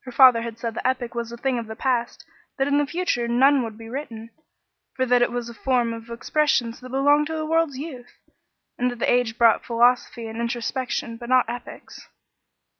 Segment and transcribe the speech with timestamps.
[0.00, 2.22] Her father had said the epic was a thing of the past,
[2.58, 4.28] that in the future none would be written,
[4.94, 8.18] for that it was a form of expressions that belonged to the world's youth,
[8.76, 12.06] and that age brought philosophy and introspection, but not epics.